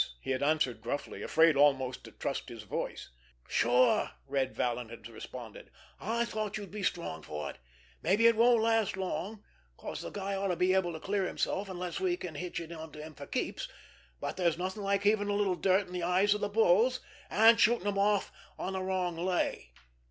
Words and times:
he 0.19 0.31
had 0.31 0.41
answered 0.41 0.81
gruffly, 0.81 1.21
afraid 1.21 1.55
almost 1.55 2.03
to 2.03 2.11
trust 2.11 2.49
his 2.49 2.63
voice. 2.63 3.09
"Sure!" 3.47 4.09
Red 4.25 4.55
Vallon 4.55 4.89
had 4.89 5.07
responded. 5.07 5.69
"I 5.99 6.25
thought 6.25 6.57
you'd 6.57 6.71
be 6.71 6.81
strong 6.81 7.21
for 7.21 7.51
it! 7.51 7.59
Mabbe 8.01 8.21
it 8.21 8.35
won't 8.35 8.63
last 8.63 8.97
long, 8.97 9.43
'cause 9.77 10.01
the 10.01 10.09
guy 10.09 10.33
ought 10.35 10.47
to 10.47 10.55
be 10.55 10.73
able 10.73 10.91
to 10.93 10.99
clear 10.99 11.27
himself 11.27 11.69
unless 11.69 11.99
we 11.99 12.17
can 12.17 12.33
hitch 12.33 12.59
it 12.59 12.71
onto 12.71 12.97
him 12.99 13.13
for 13.13 13.27
keeps, 13.27 13.67
but 14.19 14.37
there's 14.37 14.57
nothing 14.57 14.81
like 14.81 15.03
heaving 15.03 15.29
a 15.29 15.35
little 15.35 15.53
dirt 15.53 15.85
in 15.85 15.93
the 15.93 16.01
eyes 16.01 16.33
of 16.33 16.41
the 16.41 16.49
bulls, 16.49 17.01
and 17.29 17.59
shooting 17.59 17.85
'em 17.85 17.99
off 17.99 18.31
on 18.57 18.73
the 18.73 18.81
wrong 18.81 19.15
lay. 19.15 19.71